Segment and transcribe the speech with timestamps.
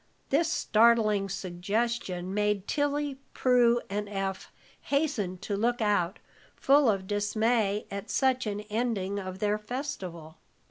[0.29, 4.51] This startling suggestion made Tilly, Prue, and Eph
[4.85, 6.17] hasten to look out,
[6.55, 10.39] full of dismay at such an ending of their festival.